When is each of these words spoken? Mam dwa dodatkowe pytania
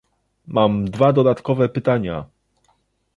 Mam 0.47 0.85
dwa 0.85 1.13
dodatkowe 1.13 1.69
pytania 1.69 2.25